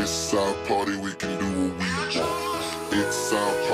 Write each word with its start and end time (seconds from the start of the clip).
It's 0.00 0.32
our 0.32 0.54
party, 0.68 0.96
we 0.96 1.12
can 1.14 1.36
do 1.40 1.44
what 1.44 1.72
we 1.76 2.20
want. 2.20 2.92
It's 2.92 3.32
our 3.32 3.67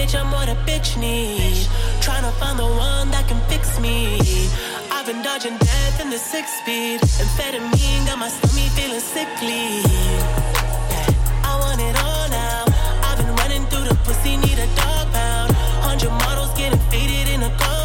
bitch, 0.00 0.18
I'm 0.18 0.30
what 0.32 0.48
a 0.48 0.56
bitch 0.68 0.96
needs. 0.98 1.68
Trying 2.00 2.24
to 2.24 2.32
find 2.40 2.58
the 2.58 2.64
one 2.64 3.10
that 3.10 3.28
can 3.28 3.40
fix 3.48 3.78
me. 3.80 4.18
I've 4.90 5.06
been 5.06 5.22
dodging 5.22 5.56
death 5.58 6.00
in 6.00 6.08
the 6.10 6.18
six 6.18 6.46
speed. 6.60 7.00
Amphetamine 7.22 8.06
got 8.06 8.18
my 8.18 8.28
stomach 8.28 8.70
feeling 8.76 9.04
sickly. 9.14 9.82
I 11.50 11.52
want 11.62 11.80
it 11.88 11.96
all 12.04 12.26
now. 12.28 12.64
I've 13.08 13.18
been 13.18 13.34
running 13.42 13.64
through 13.66 13.86
the 13.90 13.96
pussy, 14.04 14.36
need 14.36 14.58
a 14.58 14.68
dog 14.80 15.12
pound. 15.12 15.52
Hundred 15.86 16.12
models 16.24 16.52
getting 16.56 16.80
faded 16.90 17.28
in 17.34 17.42
a 17.42 17.52
car. 17.58 17.79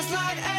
just 0.00 0.12
like 0.12 0.57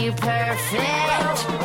You 0.00 0.12
know 0.12 1.57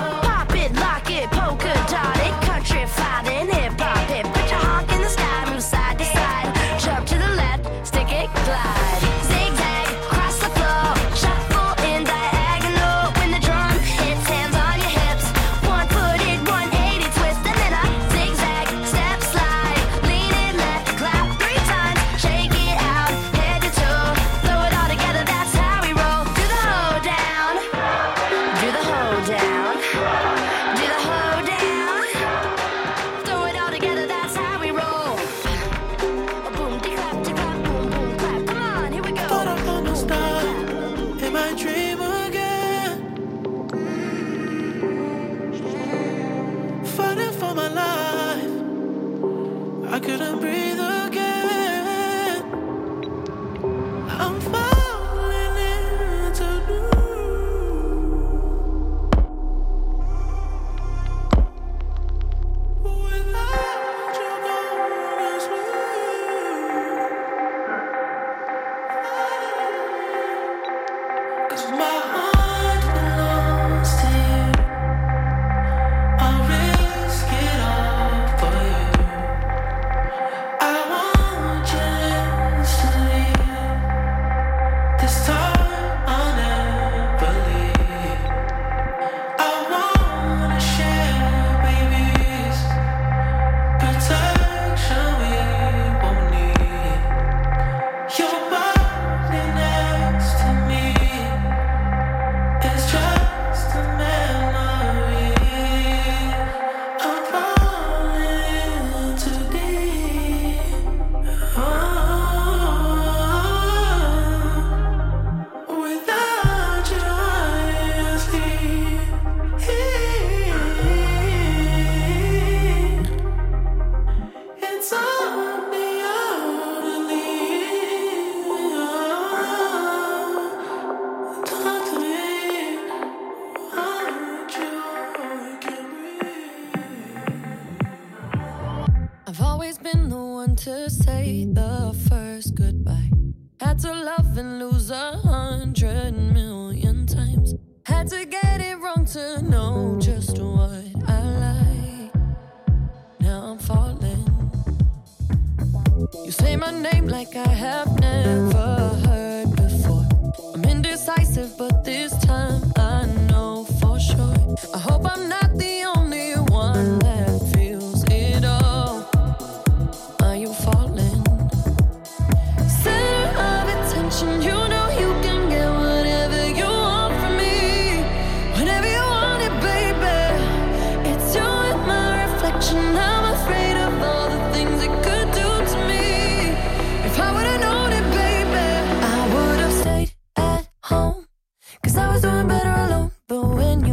you 140.65 140.89
say 140.89 141.45
get 141.45 141.82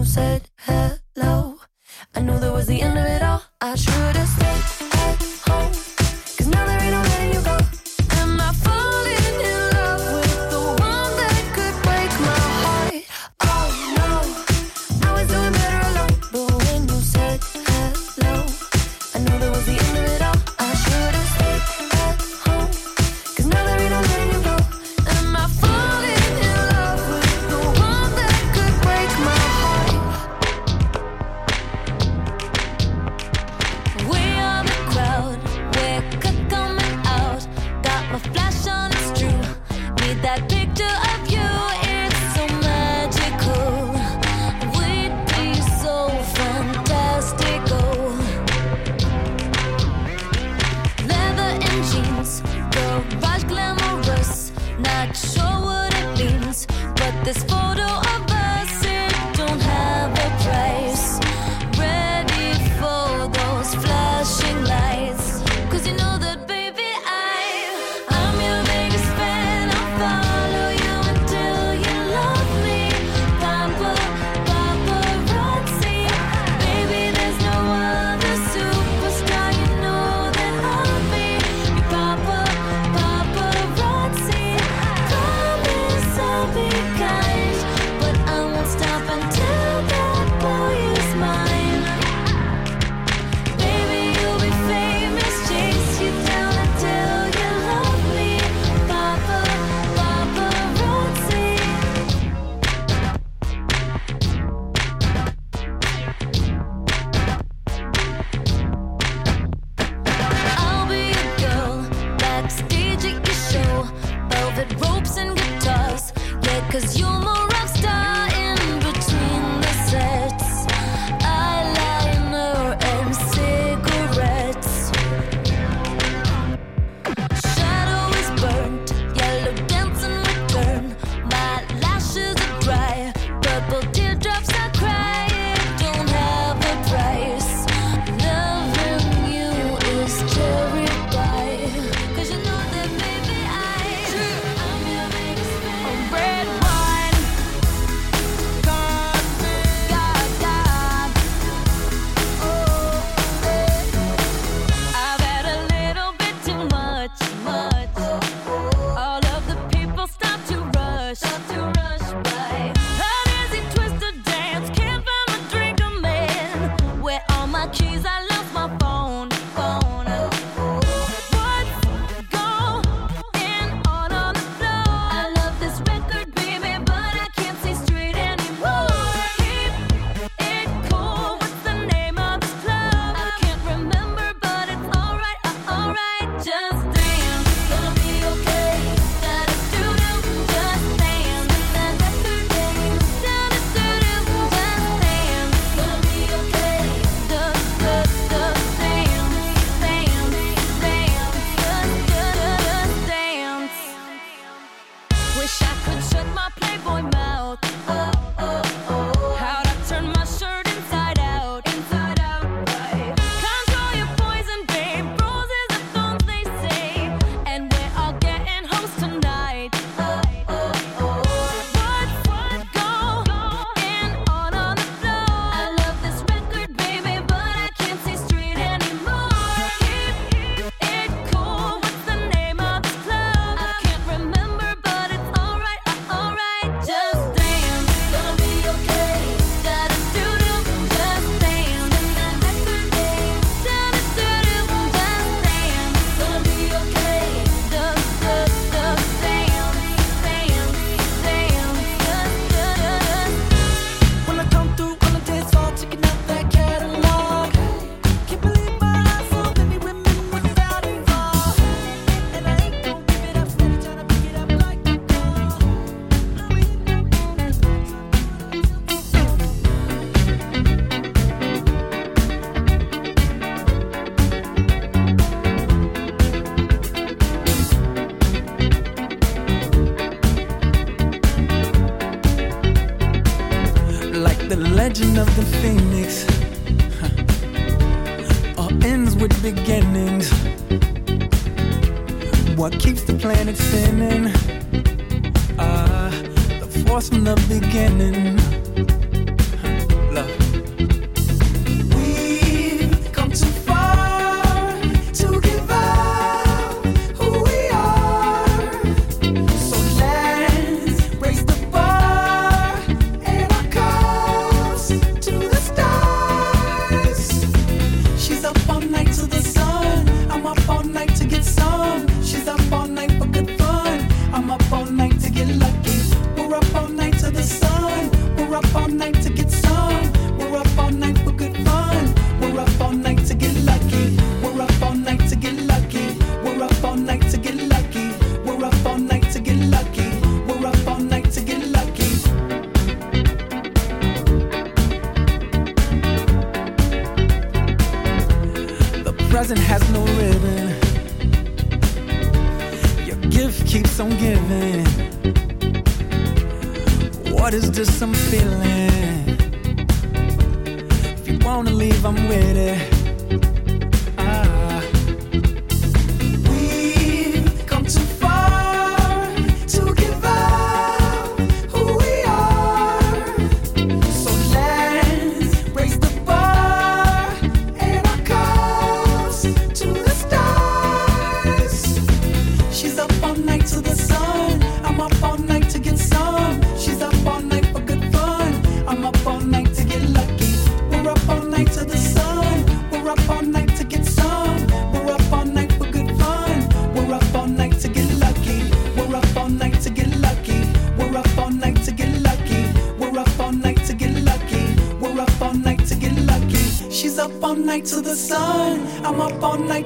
from 0.04 0.14
the 0.14 0.50
beginning. 0.66 0.99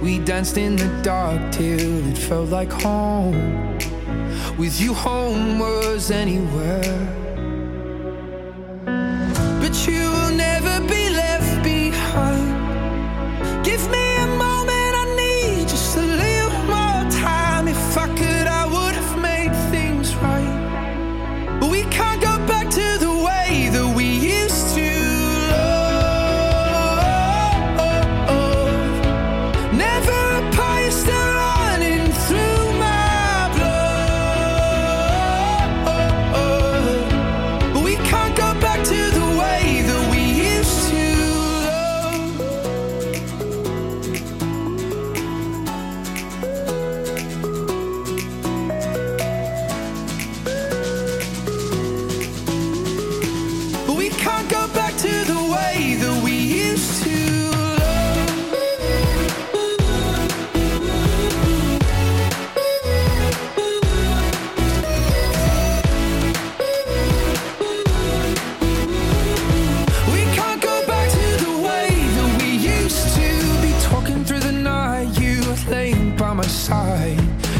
We 0.00 0.20
danced 0.20 0.56
in 0.56 0.76
the 0.76 0.88
dark 1.02 1.50
till 1.50 2.08
it 2.08 2.16
felt 2.16 2.50
like 2.50 2.70
home. 2.70 3.76
With 4.56 4.80
you, 4.80 4.94
home 4.94 5.58
was 5.58 6.10
anywhere. 6.10 7.27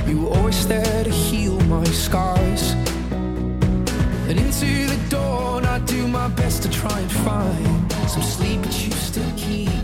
You 0.09 0.23
were 0.23 0.37
always 0.38 0.66
there 0.66 1.05
to 1.05 1.11
heal 1.11 1.61
my 1.64 1.85
scars. 1.85 2.73
And 4.29 4.38
into 4.38 4.87
the 4.87 4.99
dawn, 5.11 5.66
I 5.66 5.81
do 5.81 6.09
my 6.09 6.29
best 6.29 6.62
to 6.62 6.71
try 6.71 6.99
and 6.99 7.12
find 7.12 7.92
some 8.09 8.23
sleep, 8.23 8.62
but 8.62 8.87
you 8.87 8.92
still 8.92 9.31
keep. 9.37 9.78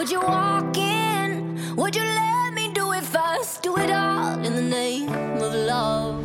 Would 0.00 0.08
you 0.10 0.20
walk 0.20 0.78
in? 0.78 1.76
Would 1.76 1.94
you 1.94 2.02
let 2.02 2.54
me 2.54 2.72
do 2.72 2.92
it 2.92 3.04
first? 3.04 3.62
Do 3.62 3.76
it 3.76 3.90
all 3.90 4.38
in 4.46 4.56
the 4.56 4.62
name 4.62 5.10
of 5.42 5.52
love. 5.52 6.24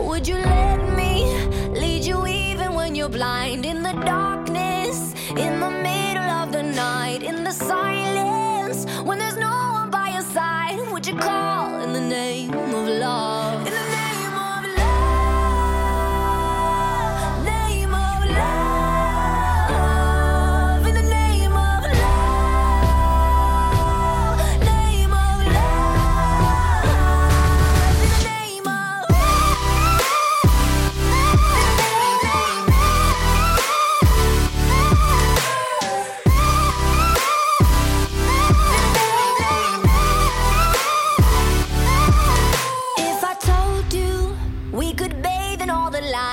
Would 0.00 0.26
you 0.26 0.34
let 0.34 0.78
me 0.96 1.24
lead 1.68 2.04
you 2.04 2.26
even 2.26 2.74
when 2.74 2.94
you're 2.96 3.08
blind? 3.08 3.64
In 3.64 3.82
the 3.82 3.92
darkness, 3.92 5.14
in 5.30 5.60
the 5.60 5.70
middle 5.70 6.30
of 6.40 6.52
the 6.52 6.62
night, 6.62 7.22
in 7.22 7.44
the 7.44 7.52
silence. 7.52 7.95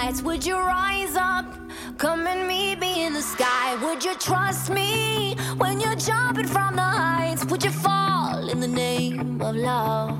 lights. 0.05 0.21
Would 0.21 0.45
you 0.45 0.57
rise 0.57 1.15
up? 1.15 1.45
Come 1.97 2.27
and 2.27 2.47
meet 2.47 2.79
me 2.79 3.05
in 3.05 3.13
the 3.13 3.21
sky. 3.21 3.75
Would 3.83 4.03
you 4.03 4.13
trust 4.15 4.69
me 4.69 5.35
when 5.57 5.79
you're 5.79 5.95
jumping 5.95 6.47
from 6.47 6.75
the 6.75 6.89
heights? 7.03 7.45
Would 7.45 7.63
you 7.63 7.71
fall 7.71 8.49
in 8.49 8.59
the 8.59 8.67
name 8.67 9.41
of 9.41 9.55
love? 9.55 10.11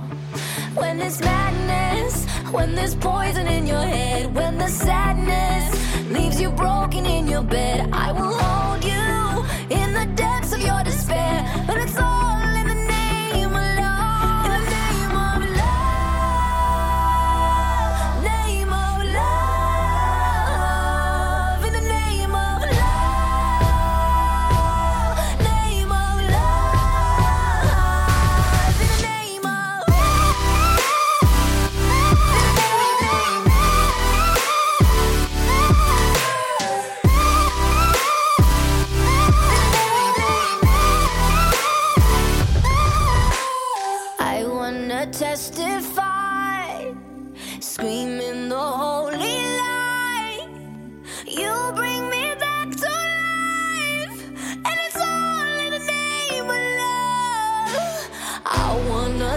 When 0.76 0.98
there's 1.00 1.20
madness, 1.20 2.26
when 2.52 2.76
there's 2.76 2.96
poison 2.96 3.48
in 3.48 3.68
your 3.68 3.86
head, 3.98 4.34
when 4.34 4.58
the 4.58 4.68
sadness 4.68 5.66
leaves 6.16 6.40
you 6.40 6.50
broken 6.52 7.06
in 7.06 7.28
your 7.28 7.44
bed, 7.44 7.90
I 7.92 8.12
will 8.12 8.36
hold 8.46 8.84
you 8.94 9.08
in 9.80 9.94
the 10.00 10.08
depths 10.16 10.54
of 10.54 10.62
your 10.62 10.82
despair. 10.84 11.36
But 11.68 11.78
it's 11.78 11.98
all 11.98 12.33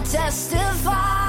testify. 0.08 1.25